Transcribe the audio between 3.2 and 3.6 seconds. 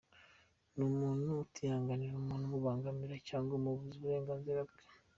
cyangwa